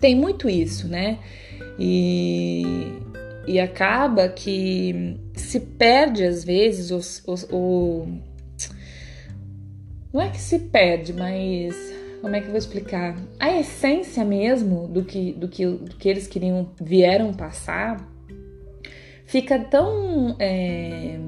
tem 0.00 0.14
muito 0.14 0.48
isso, 0.48 0.88
né? 0.88 1.18
E, 1.78 2.64
e 3.46 3.60
acaba 3.60 4.28
que 4.28 5.16
se 5.34 5.60
perde 5.60 6.24
às 6.24 6.42
vezes 6.44 6.90
o, 7.52 8.06
não 10.12 10.20
é 10.20 10.30
que 10.30 10.40
se 10.40 10.58
perde, 10.58 11.12
mas 11.12 11.74
como 12.20 12.34
é 12.34 12.40
que 12.40 12.46
eu 12.46 12.50
vou 12.50 12.58
explicar? 12.58 13.16
A 13.38 13.58
essência 13.58 14.24
mesmo 14.24 14.88
do 14.88 15.04
que, 15.04 15.32
do 15.32 15.48
que, 15.48 15.66
do 15.66 15.96
que 15.96 16.08
eles 16.08 16.26
queriam 16.26 16.70
vieram 16.80 17.32
passar 17.32 18.08
fica 19.24 19.58
tão 19.58 20.34
é, 20.38 21.18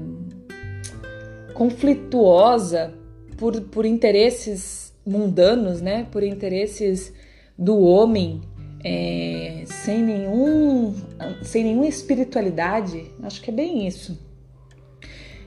conflituosa 1.53 2.93
por, 3.37 3.61
por 3.61 3.85
interesses 3.85 4.93
mundanos, 5.05 5.81
né? 5.81 6.07
Por 6.11 6.23
interesses 6.23 7.13
do 7.57 7.79
homem, 7.79 8.41
é, 8.83 9.63
sem 9.65 10.03
nenhum, 10.03 10.95
sem 11.41 11.63
nenhuma 11.63 11.87
espiritualidade. 11.87 13.05
Acho 13.23 13.41
que 13.41 13.49
é 13.49 13.53
bem 13.53 13.87
isso. 13.87 14.19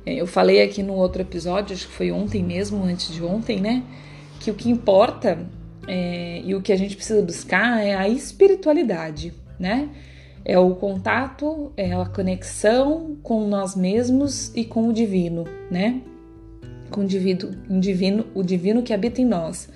É, 0.06 0.14
eu 0.14 0.26
falei 0.26 0.62
aqui 0.62 0.82
no 0.82 0.94
outro 0.94 1.22
episódio, 1.22 1.74
acho 1.74 1.88
que 1.88 1.94
foi 1.94 2.10
ontem 2.10 2.42
mesmo, 2.42 2.84
antes 2.84 3.12
de 3.12 3.22
ontem, 3.22 3.60
né? 3.60 3.82
Que 4.40 4.50
o 4.50 4.54
que 4.54 4.70
importa 4.70 5.46
é, 5.86 6.42
e 6.44 6.54
o 6.54 6.62
que 6.62 6.72
a 6.72 6.76
gente 6.76 6.96
precisa 6.96 7.22
buscar 7.22 7.82
é 7.84 7.94
a 7.94 8.08
espiritualidade, 8.08 9.32
né? 9.58 9.88
É 10.44 10.58
o 10.58 10.74
contato, 10.74 11.72
é 11.76 11.92
a 11.94 12.04
conexão 12.04 13.16
com 13.22 13.48
nós 13.48 13.74
mesmos 13.74 14.52
e 14.54 14.64
com 14.64 14.88
o 14.88 14.92
divino, 14.92 15.44
né? 15.70 16.02
com 16.94 17.00
o 17.00 17.06
divino, 17.06 17.50
o 17.68 17.80
divino, 17.80 18.26
o 18.34 18.42
divino 18.42 18.82
que 18.82 18.92
habita 18.92 19.20
em 19.20 19.24
nós 19.24 19.68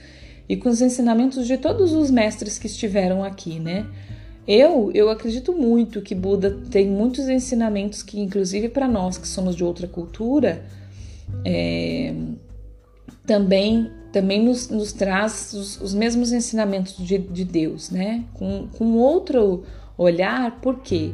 e 0.48 0.56
com 0.56 0.68
os 0.68 0.80
ensinamentos 0.80 1.46
de 1.46 1.58
todos 1.58 1.92
os 1.92 2.10
mestres 2.10 2.58
que 2.58 2.66
estiveram 2.66 3.22
aqui, 3.22 3.58
né? 3.58 3.86
Eu, 4.46 4.90
eu 4.94 5.10
acredito 5.10 5.52
muito 5.52 6.00
que 6.00 6.14
Buda 6.14 6.58
tem 6.70 6.88
muitos 6.88 7.28
ensinamentos 7.28 8.02
que, 8.02 8.18
inclusive 8.18 8.70
para 8.70 8.88
nós 8.88 9.18
que 9.18 9.28
somos 9.28 9.54
de 9.54 9.62
outra 9.62 9.86
cultura, 9.86 10.64
é, 11.44 12.14
também 13.26 13.90
também 14.10 14.42
nos, 14.42 14.70
nos 14.70 14.90
traz 14.90 15.52
os, 15.52 15.78
os, 15.82 15.92
mesmos 15.92 16.32
ensinamentos 16.32 16.96
de, 16.96 17.18
de 17.18 17.44
Deus, 17.44 17.90
né? 17.90 18.24
Com, 18.32 18.66
com 18.68 18.96
outro 18.96 19.64
olhar, 19.98 20.62
por 20.62 20.80
quê? 20.80 21.12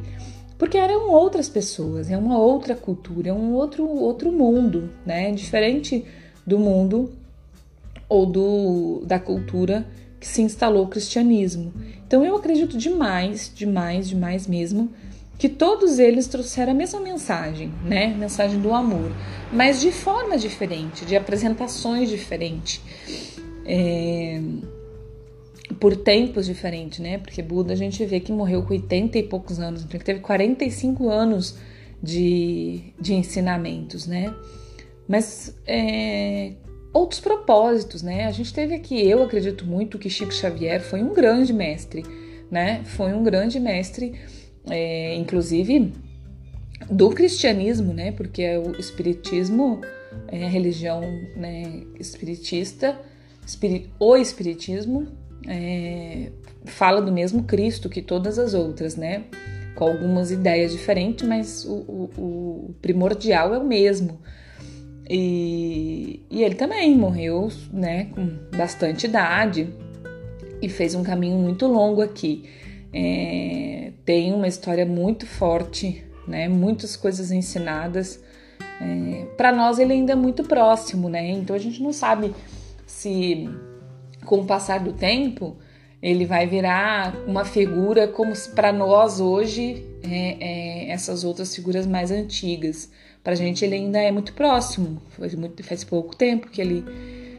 Porque 0.57 0.79
eram 0.79 1.11
outras 1.11 1.49
pessoas, 1.49 2.09
é 2.09 2.17
uma 2.17 2.39
outra 2.39 2.77
cultura, 2.77 3.31
é 3.31 3.33
um 3.33 3.55
outro, 3.55 3.85
outro 3.85 4.31
mundo, 4.31 4.91
né? 5.05 5.33
Diferente 5.33 6.05
do 6.47 6.57
mundo 6.57 7.11
ou 8.15 8.27
do, 8.27 9.03
da 9.05 9.19
cultura 9.19 9.85
que 10.21 10.27
se 10.27 10.41
instalou 10.41 10.85
o 10.85 10.89
cristianismo. 10.89 11.75
Então 12.07 12.25
eu 12.25 12.37
acredito 12.37 12.79
demais, 12.79 13.51
demais, 13.53 14.09
demais 14.09 14.47
mesmo, 14.47 14.93
que 15.37 15.49
todos 15.49 15.99
eles 15.99 16.29
trouxeram 16.29 16.71
a 16.71 16.75
mesma 16.75 17.01
mensagem, 17.01 17.73
né? 17.85 18.15
Mensagem 18.15 18.61
do 18.61 18.73
amor, 18.73 19.11
mas 19.53 19.81
de 19.81 19.91
forma 19.91 20.39
diferente, 20.39 21.05
de 21.05 21.17
apresentações 21.17 22.09
diferentes, 22.09 22.81
é... 23.67 24.41
por 25.81 25.97
tempos 25.97 26.47
diferentes, 26.47 27.01
né? 27.01 27.19
Porque 27.19 27.43
Buda 27.43 27.73
a 27.73 27.77
gente 27.77 28.07
vê 28.07 28.21
que 28.21 28.31
morreu 28.31 28.63
com 28.63 28.73
80 28.75 29.19
e 29.19 29.23
poucos 29.25 29.59
anos, 29.59 29.83
então 29.83 29.97
ele 29.97 30.05
teve 30.05 30.21
45 30.21 31.11
anos 31.11 31.57
de, 32.01 32.95
de 33.01 33.13
ensinamentos, 33.15 34.07
né? 34.07 34.33
Mas 35.09 35.55
é, 35.67 36.53
outros 36.95 37.21
propósitos, 37.21 38.03
né? 38.03 38.25
A 38.25 38.31
gente 38.31 38.55
teve 38.55 38.75
aqui, 38.75 39.07
eu 39.07 39.23
acredito 39.23 39.67
muito 39.67 39.99
que 39.99 40.09
Chico 40.09 40.33
Xavier 40.33 40.81
foi 40.81 41.03
um 41.03 41.13
grande 41.13 41.53
mestre, 41.53 42.05
né? 42.49 42.83
Foi 42.85 43.13
um 43.13 43.25
grande 43.25 43.59
mestre, 43.59 44.15
é, 44.71 45.17
inclusive 45.17 45.93
do 46.89 47.11
cristianismo, 47.11 47.93
né? 47.93 48.13
Porque 48.13 48.57
o 48.59 48.79
espiritismo 48.79 49.81
é 50.29 50.45
a 50.45 50.49
religião 50.49 51.01
né, 51.37 51.83
espiritista, 51.99 52.99
espirit, 53.45 53.91
o 53.99 54.17
espiritismo 54.17 55.09
é, 55.49 56.31
fala 56.65 57.03
do 57.03 57.11
mesmo 57.11 57.43
Cristo 57.43 57.89
que 57.89 58.01
todas 58.01 58.39
as 58.39 58.55
outras, 58.55 58.95
né? 58.95 59.25
Com 59.75 59.87
algumas 59.87 60.31
ideias 60.31 60.71
diferentes, 60.71 61.27
mas 61.27 61.65
o, 61.65 61.75
o, 61.75 62.11
o 62.17 62.75
primordial 62.81 63.53
é 63.53 63.59
o 63.59 63.65
mesmo. 63.65 64.21
E, 65.09 66.23
e 66.31 66.43
ele 66.43 66.55
também 66.55 66.97
morreu, 66.97 67.51
né, 67.73 68.07
com 68.15 68.39
bastante 68.57 69.07
idade 69.07 69.69
e 70.63 70.69
fez 70.69 70.95
um 70.95 71.03
caminho 71.03 71.37
muito 71.39 71.67
longo 71.67 72.01
aqui. 72.01 72.49
É, 72.93 73.93
tem 74.05 74.33
uma 74.33 74.49
história 74.49 74.87
muito 74.87 75.27
forte, 75.27 76.05
né, 76.27 76.49
muitas 76.49 76.97
coisas 76.97 77.31
ensinadas. 77.31 78.23
É, 78.81 79.27
Para 79.37 79.53
nós 79.53 79.79
ele 79.79 79.93
ainda 79.93 80.13
é 80.13 80.17
muito 80.17 80.43
próximo, 80.45 81.09
né? 81.09 81.31
Então 81.31 81.55
a 81.55 81.59
gente 81.59 81.83
não 81.83 81.93
sabe 81.93 82.35
se 82.87 83.49
com 84.25 84.41
o 84.41 84.45
passar 84.45 84.81
do 84.81 84.93
tempo 84.93 85.57
ele 86.03 86.25
vai 86.27 86.47
virar 86.47 87.15
uma 87.27 87.45
figura 87.45 88.07
como 88.09 88.33
para 88.55 88.73
nós 88.73 89.21
hoje 89.21 89.85
é, 90.03 90.37
é, 90.39 90.91
essas 90.91 91.25
outras 91.25 91.55
figuras 91.55 91.87
mais 91.87 92.11
antigas. 92.11 92.91
Para 93.25 93.33
a 93.33 93.37
gente 93.37 93.65
ele 93.65 93.75
ainda 93.75 93.99
é 93.99 94.13
muito 94.13 94.35
próximo, 94.35 95.01
faz, 95.09 95.35
muito, 95.35 95.65
faz 95.65 95.83
pouco 95.83 96.15
tempo 96.15 96.51
que 96.51 96.61
ele, 96.61 96.85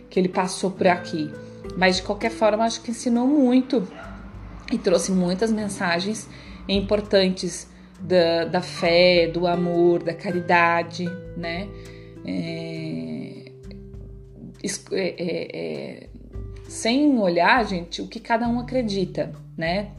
que 0.10 0.20
ele 0.20 0.28
passou 0.28 0.72
por 0.72 0.88
aqui. 0.88 1.32
Mas 1.78 1.98
de 1.98 2.02
qualquer 2.02 2.32
forma, 2.32 2.66
acho 2.66 2.82
que 2.82 2.90
ensinou 2.90 3.28
muito 3.28 3.88
e 4.72 4.80
trouxe 4.80 5.12
muitas 5.12 5.52
mensagens 5.52 6.28
importantes 6.68 7.70
da, 8.00 8.46
da 8.46 8.62
fé, 8.62 9.28
do 9.28 9.46
amor, 9.46 10.02
da 10.02 10.14
caridade, 10.16 11.06
né? 11.38 11.68
É, 12.26 13.52
é, 14.92 15.16
é, 15.18 15.58
é, 15.58 16.10
sem 16.68 17.16
olhar, 17.20 17.64
gente, 17.64 18.02
o 18.02 18.08
que 18.08 18.20
cada 18.20 18.48
um 18.48 18.60
acredita, 18.60 19.32
né? 19.56 19.92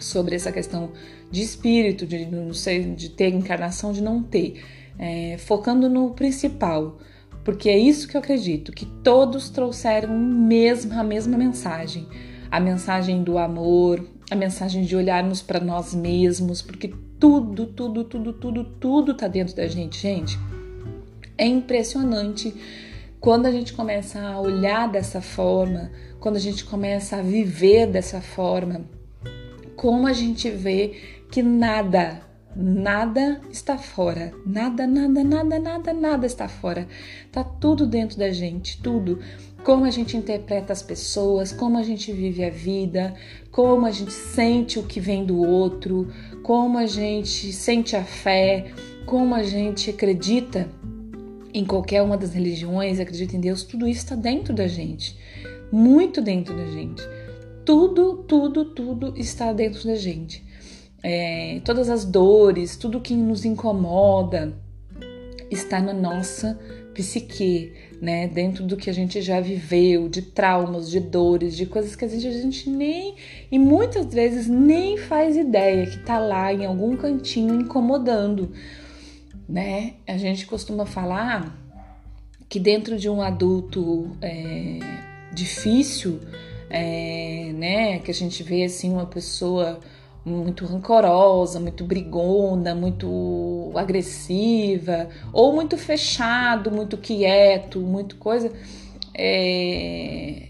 Sobre 0.00 0.34
essa 0.34 0.50
questão 0.50 0.92
de 1.30 1.42
espírito, 1.42 2.06
de 2.06 2.24
não 2.24 2.54
sei, 2.54 2.82
de 2.94 3.10
ter 3.10 3.28
encarnação, 3.28 3.92
de 3.92 4.00
não 4.00 4.22
ter 4.22 4.62
é, 4.98 5.36
focando 5.38 5.88
no 5.88 6.10
principal, 6.10 6.98
porque 7.44 7.68
é 7.68 7.78
isso 7.78 8.06
que 8.06 8.16
eu 8.16 8.20
acredito, 8.20 8.72
que 8.72 8.86
todos 8.86 9.50
trouxeram 9.50 10.16
mesmo, 10.16 10.98
a 10.98 11.02
mesma 11.02 11.36
mensagem, 11.36 12.06
a 12.50 12.60
mensagem 12.60 13.22
do 13.22 13.38
amor, 13.38 14.04
a 14.30 14.34
mensagem 14.36 14.84
de 14.84 14.94
olharmos 14.94 15.42
para 15.42 15.60
nós 15.60 15.94
mesmos, 15.94 16.62
porque 16.62 16.92
tudo, 17.18 17.66
tudo, 17.66 18.04
tudo, 18.04 18.32
tudo, 18.32 18.64
tudo 18.64 19.14
tá 19.14 19.28
dentro 19.28 19.54
da 19.54 19.66
gente, 19.66 20.00
gente. 20.00 20.38
É 21.36 21.46
impressionante 21.46 22.54
quando 23.20 23.46
a 23.46 23.52
gente 23.52 23.72
começa 23.72 24.20
a 24.20 24.40
olhar 24.40 24.88
dessa 24.88 25.20
forma, 25.20 25.90
quando 26.18 26.36
a 26.36 26.40
gente 26.40 26.64
começa 26.64 27.16
a 27.16 27.22
viver 27.22 27.86
dessa 27.86 28.20
forma, 28.20 28.82
como 29.76 30.06
a 30.06 30.12
gente 30.12 30.50
vê 30.50 30.96
que 31.30 31.42
nada, 31.42 32.20
Nada 32.54 33.40
está 33.50 33.78
fora, 33.78 34.34
nada, 34.44 34.86
nada, 34.86 35.24
nada, 35.24 35.58
nada, 35.58 35.92
nada 35.94 36.26
está 36.26 36.48
fora. 36.48 36.86
Tá 37.30 37.42
tudo 37.42 37.86
dentro 37.86 38.18
da 38.18 38.30
gente, 38.30 38.80
tudo. 38.82 39.20
Como 39.64 39.86
a 39.86 39.90
gente 39.90 40.16
interpreta 40.16 40.72
as 40.72 40.82
pessoas, 40.82 41.50
como 41.50 41.78
a 41.78 41.82
gente 41.82 42.12
vive 42.12 42.44
a 42.44 42.50
vida, 42.50 43.14
como 43.50 43.86
a 43.86 43.90
gente 43.90 44.12
sente 44.12 44.78
o 44.78 44.82
que 44.82 45.00
vem 45.00 45.24
do 45.24 45.38
outro, 45.38 46.12
como 46.42 46.76
a 46.76 46.84
gente 46.84 47.52
sente 47.52 47.96
a 47.96 48.04
fé, 48.04 48.66
como 49.06 49.34
a 49.34 49.42
gente 49.42 49.88
acredita 49.88 50.68
em 51.54 51.64
qualquer 51.64 52.02
uma 52.02 52.18
das 52.18 52.34
religiões, 52.34 53.00
acredita 53.00 53.34
em 53.34 53.40
Deus, 53.40 53.62
tudo 53.62 53.88
isso 53.88 54.00
está 54.00 54.14
dentro 54.14 54.52
da 54.52 54.66
gente, 54.66 55.16
muito 55.70 56.20
dentro 56.20 56.54
da 56.54 56.66
gente. 56.66 57.02
Tudo, 57.64 58.24
tudo, 58.24 58.64
tudo 58.66 59.14
está 59.16 59.52
dentro 59.52 59.86
da 59.86 59.94
gente 59.94 60.51
é, 61.02 61.60
todas 61.64 61.90
as 61.90 62.04
dores, 62.04 62.76
tudo 62.76 63.00
que 63.00 63.14
nos 63.14 63.44
incomoda 63.44 64.54
está 65.50 65.80
na 65.80 65.92
nossa 65.92 66.58
psique, 66.94 67.72
né? 68.00 68.28
Dentro 68.28 68.64
do 68.64 68.76
que 68.76 68.88
a 68.88 68.92
gente 68.92 69.20
já 69.20 69.40
viveu, 69.40 70.08
de 70.08 70.22
traumas, 70.22 70.90
de 70.90 71.00
dores, 71.00 71.56
de 71.56 71.66
coisas 71.66 71.96
que 71.96 72.04
a 72.04 72.08
gente, 72.08 72.26
a 72.26 72.32
gente 72.32 72.70
nem 72.70 73.16
e 73.50 73.58
muitas 73.58 74.12
vezes 74.12 74.46
nem 74.46 74.96
faz 74.96 75.36
ideia 75.36 75.86
que 75.86 75.98
tá 75.98 76.18
lá 76.18 76.52
em 76.52 76.64
algum 76.64 76.96
cantinho 76.96 77.60
incomodando, 77.60 78.52
né? 79.48 79.94
A 80.06 80.16
gente 80.16 80.46
costuma 80.46 80.86
falar 80.86 81.58
que 82.48 82.60
dentro 82.60 82.98
de 82.98 83.08
um 83.08 83.22
adulto 83.22 84.16
é, 84.20 84.78
difícil, 85.32 86.20
é, 86.70 87.50
né? 87.54 87.98
Que 87.98 88.10
a 88.10 88.14
gente 88.14 88.42
vê 88.42 88.64
assim 88.64 88.92
uma 88.92 89.06
pessoa 89.06 89.80
muito 90.24 90.64
rancorosa, 90.64 91.58
muito 91.58 91.84
brigona, 91.84 92.74
muito 92.74 93.72
agressiva, 93.74 95.08
ou 95.32 95.52
muito 95.52 95.76
fechado, 95.76 96.70
muito 96.70 96.96
quieto, 96.96 97.80
muito 97.80 98.16
coisa. 98.16 98.52
É... 99.14 100.48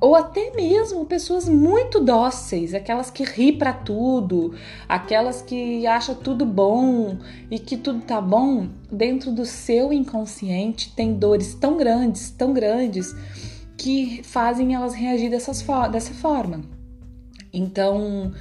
Ou 0.00 0.16
até 0.16 0.50
mesmo 0.50 1.06
pessoas 1.06 1.48
muito 1.48 2.00
dóceis, 2.00 2.74
aquelas 2.74 3.08
que 3.08 3.22
ri 3.22 3.52
para 3.52 3.72
tudo, 3.72 4.52
aquelas 4.88 5.42
que 5.42 5.86
acham 5.86 6.16
tudo 6.16 6.44
bom 6.44 7.18
e 7.48 7.56
que 7.56 7.76
tudo 7.76 8.00
tá 8.00 8.20
bom, 8.20 8.66
dentro 8.90 9.30
do 9.30 9.46
seu 9.46 9.92
inconsciente 9.92 10.92
tem 10.96 11.14
dores 11.14 11.54
tão 11.54 11.76
grandes, 11.76 12.32
tão 12.32 12.52
grandes, 12.52 13.14
que 13.78 14.22
fazem 14.24 14.74
elas 14.74 14.92
reagir 14.92 15.30
dessas, 15.30 15.64
dessa 15.92 16.12
forma. 16.14 16.62
Então, 17.52 18.32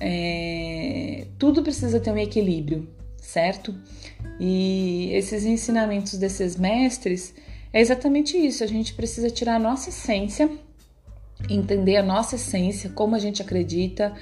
é, 0.00 1.26
tudo 1.38 1.62
precisa 1.62 2.00
ter 2.00 2.10
um 2.10 2.18
equilíbrio, 2.18 2.88
certo? 3.16 3.74
E 4.40 5.10
esses 5.12 5.44
ensinamentos 5.44 6.16
desses 6.18 6.56
mestres 6.56 7.34
é 7.72 7.80
exatamente 7.80 8.36
isso. 8.36 8.62
A 8.62 8.66
gente 8.66 8.94
precisa 8.94 9.30
tirar 9.30 9.56
a 9.56 9.58
nossa 9.58 9.90
essência, 9.90 10.50
entender 11.48 11.96
a 11.96 12.02
nossa 12.02 12.36
essência, 12.36 12.90
como 12.90 13.14
a 13.14 13.18
gente 13.18 13.42
acredita, 13.42 14.14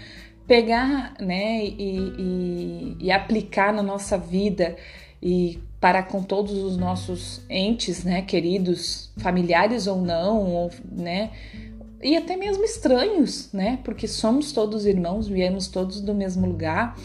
pegar, 0.47 1.15
né, 1.21 1.65
e, 1.65 2.13
e, 2.19 2.97
e 3.01 3.11
aplicar 3.11 3.73
na 3.73 3.83
nossa 3.83 4.17
vida 4.17 4.77
e 5.21 5.59
para 5.81 6.03
com 6.03 6.23
todos 6.23 6.53
os 6.53 6.77
nossos 6.77 7.43
entes, 7.51 8.05
né, 8.05 8.23
queridos, 8.23 9.13
familiares 9.19 9.87
ou 9.87 10.01
não, 10.01 10.45
ou, 10.45 10.71
né, 10.91 11.31
e 12.03 12.17
até 12.17 12.37
mesmo 12.37 12.65
estranhos, 12.65 13.51
né? 13.53 13.79
Porque 13.85 14.07
somos 14.07 14.53
todos 14.53 14.87
irmãos, 14.87 15.27
viemos 15.27 15.69
todos 15.69 16.01
do 16.01 16.15
mesmo 16.15 16.47
lugar 16.47 16.97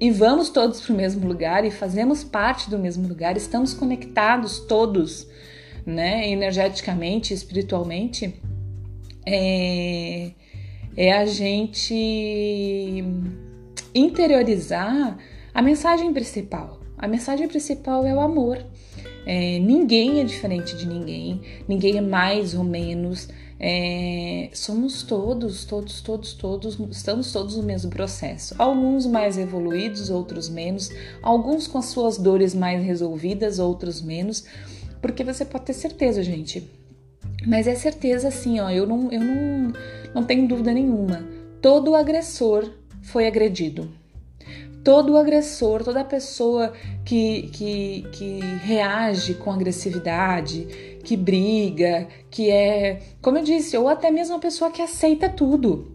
e 0.00 0.10
vamos 0.10 0.50
todos 0.50 0.80
para 0.80 0.92
o 0.92 0.96
mesmo 0.96 1.26
lugar 1.26 1.64
e 1.64 1.70
fazemos 1.70 2.24
parte 2.24 2.68
do 2.68 2.78
mesmo 2.78 3.06
lugar, 3.06 3.36
estamos 3.36 3.72
conectados 3.72 4.58
todos, 4.58 5.28
né? 5.86 6.28
Energeticamente, 6.28 7.32
espiritualmente. 7.32 8.34
É, 9.24 10.32
é 10.96 11.12
a 11.12 11.24
gente 11.24 13.04
interiorizar 13.94 15.16
a 15.54 15.62
mensagem 15.62 16.12
principal. 16.12 16.80
A 16.98 17.06
mensagem 17.06 17.46
principal 17.46 18.04
é 18.04 18.14
o 18.14 18.20
amor. 18.20 18.58
É, 19.24 19.58
ninguém 19.60 20.20
é 20.20 20.24
diferente 20.24 20.76
de 20.76 20.86
ninguém, 20.86 21.40
ninguém 21.68 21.98
é 21.98 22.00
mais 22.00 22.54
ou 22.54 22.64
menos. 22.64 23.28
É, 23.64 24.50
somos 24.52 25.04
todos, 25.04 25.64
todos, 25.64 26.00
todos, 26.00 26.32
todos, 26.32 26.76
estamos 26.90 27.32
todos 27.32 27.56
no 27.56 27.62
mesmo 27.62 27.88
processo. 27.92 28.56
Alguns 28.58 29.06
mais 29.06 29.38
evoluídos, 29.38 30.10
outros 30.10 30.48
menos. 30.48 30.90
Alguns 31.22 31.68
com 31.68 31.78
as 31.78 31.84
suas 31.84 32.18
dores 32.18 32.56
mais 32.56 32.82
resolvidas, 32.82 33.60
outros 33.60 34.02
menos. 34.02 34.44
Porque 35.00 35.22
você 35.22 35.44
pode 35.44 35.66
ter 35.66 35.74
certeza, 35.74 36.24
gente. 36.24 36.68
Mas 37.46 37.68
é 37.68 37.76
certeza 37.76 38.28
assim, 38.28 38.58
ó. 38.58 38.68
Eu 38.68 38.84
não, 38.84 39.12
eu 39.12 39.20
não, 39.20 39.72
não 40.12 40.24
tenho 40.24 40.48
dúvida 40.48 40.72
nenhuma. 40.72 41.24
Todo 41.60 41.94
agressor 41.94 42.68
foi 43.00 43.28
agredido 43.28 43.88
todo 44.84 45.16
agressor, 45.16 45.84
toda 45.84 46.04
pessoa 46.04 46.72
que, 47.04 47.48
que, 47.52 48.04
que 48.12 48.40
reage 48.64 49.34
com 49.34 49.52
agressividade, 49.52 50.91
que 51.02 51.16
briga, 51.16 52.08
que 52.30 52.50
é, 52.50 53.00
como 53.20 53.38
eu 53.38 53.44
disse, 53.44 53.76
ou 53.76 53.88
até 53.88 54.10
mesmo 54.10 54.34
uma 54.34 54.40
pessoa 54.40 54.70
que 54.70 54.82
aceita 54.82 55.28
tudo. 55.28 55.92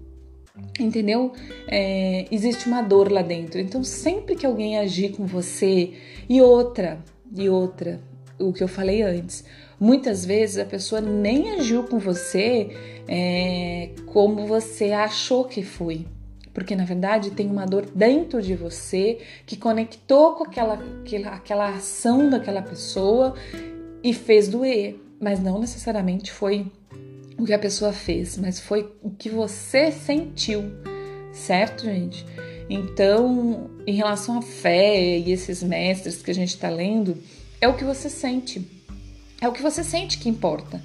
Entendeu? 0.79 1.31
É, 1.67 2.25
existe 2.31 2.67
uma 2.67 2.81
dor 2.81 3.11
lá 3.11 3.21
dentro. 3.21 3.59
Então, 3.59 3.83
sempre 3.83 4.35
que 4.35 4.45
alguém 4.45 4.77
agir 4.77 5.15
com 5.15 5.25
você, 5.25 5.93
e 6.27 6.41
outra, 6.41 6.99
e 7.35 7.47
outra, 7.47 7.99
o 8.39 8.51
que 8.51 8.63
eu 8.63 8.67
falei 8.67 9.01
antes, 9.01 9.43
muitas 9.79 10.25
vezes 10.25 10.57
a 10.57 10.65
pessoa 10.65 10.99
nem 11.01 11.51
agiu 11.51 11.83
com 11.83 11.99
você 11.99 12.69
é, 13.07 13.89
como 14.07 14.45
você 14.45 14.91
achou 14.91 15.45
que 15.45 15.63
foi 15.63 16.05
porque 16.57 16.75
na 16.75 16.85
verdade 16.85 17.29
tem 17.29 17.51
uma 17.51 17.65
dor 17.67 17.85
dentro 17.93 18.41
de 18.41 18.55
você 18.55 19.19
que 19.45 19.55
conectou 19.55 20.33
com 20.33 20.43
aquela, 20.43 20.83
aquela, 21.03 21.29
aquela 21.35 21.69
ação 21.69 22.31
daquela 22.31 22.63
pessoa 22.63 23.35
e 24.07 24.13
fez 24.13 24.47
doer, 24.47 24.95
mas 25.19 25.41
não 25.41 25.59
necessariamente 25.59 26.31
foi 26.31 26.65
o 27.37 27.43
que 27.43 27.51
a 27.51 27.59
pessoa 27.59 27.91
fez, 27.91 28.37
mas 28.37 28.57
foi 28.57 28.89
o 29.03 29.09
que 29.09 29.27
você 29.27 29.91
sentiu, 29.91 30.63
certo, 31.33 31.83
gente? 31.83 32.25
Então, 32.69 33.69
em 33.85 33.95
relação 33.95 34.37
à 34.37 34.41
fé 34.41 35.17
e 35.17 35.29
esses 35.29 35.61
mestres 35.61 36.21
que 36.21 36.31
a 36.31 36.33
gente 36.33 36.51
está 36.51 36.69
lendo, 36.69 37.21
é 37.59 37.67
o 37.67 37.73
que 37.73 37.83
você 37.83 38.09
sente. 38.09 38.65
É 39.41 39.47
o 39.49 39.51
que 39.51 39.61
você 39.61 39.83
sente 39.83 40.19
que 40.19 40.29
importa. 40.29 40.81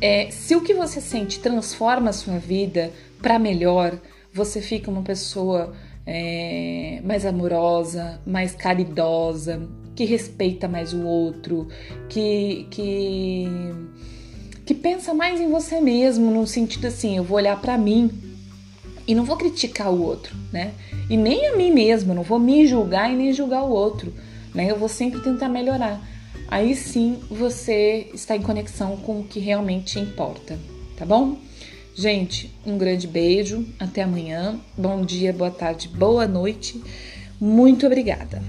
É, 0.00 0.30
se 0.30 0.56
o 0.56 0.62
que 0.62 0.72
você 0.72 0.98
sente 0.98 1.40
transforma 1.40 2.08
a 2.08 2.14
sua 2.14 2.38
vida 2.38 2.90
para 3.20 3.38
melhor, 3.38 4.00
você 4.32 4.62
fica 4.62 4.90
uma 4.90 5.02
pessoa 5.02 5.74
é, 6.06 7.02
mais 7.04 7.26
amorosa, 7.26 8.18
mais 8.26 8.54
caridosa, 8.54 9.60
que 9.94 10.04
respeita 10.04 10.68
mais 10.68 10.92
o 10.92 11.02
outro, 11.02 11.68
que, 12.08 12.66
que, 12.70 13.46
que 14.64 14.74
pensa 14.74 15.12
mais 15.12 15.40
em 15.40 15.50
você 15.50 15.80
mesmo, 15.80 16.30
no 16.30 16.46
sentido 16.46 16.86
assim, 16.86 17.16
eu 17.16 17.24
vou 17.24 17.36
olhar 17.36 17.60
para 17.60 17.76
mim 17.76 18.10
e 19.06 19.14
não 19.14 19.24
vou 19.24 19.36
criticar 19.36 19.92
o 19.92 20.02
outro, 20.02 20.34
né? 20.52 20.72
E 21.10 21.16
nem 21.16 21.48
a 21.48 21.56
mim 21.56 21.70
mesmo, 21.70 22.14
não 22.14 22.22
vou 22.22 22.38
me 22.38 22.66
julgar 22.66 23.12
e 23.12 23.16
nem 23.16 23.32
julgar 23.32 23.64
o 23.64 23.70
outro, 23.70 24.12
né? 24.54 24.70
Eu 24.70 24.78
vou 24.78 24.88
sempre 24.88 25.20
tentar 25.20 25.48
melhorar. 25.48 26.00
Aí 26.48 26.74
sim 26.74 27.18
você 27.30 28.10
está 28.14 28.36
em 28.36 28.42
conexão 28.42 28.96
com 28.96 29.20
o 29.20 29.24
que 29.24 29.40
realmente 29.40 29.98
importa, 29.98 30.58
tá 30.96 31.04
bom? 31.04 31.36
Gente, 31.94 32.50
um 32.64 32.78
grande 32.78 33.06
beijo, 33.06 33.66
até 33.78 34.02
amanhã. 34.02 34.58
Bom 34.76 35.04
dia, 35.04 35.32
boa 35.32 35.50
tarde, 35.50 35.88
boa 35.88 36.26
noite. 36.26 36.82
Muito 37.38 37.86
obrigada. 37.86 38.42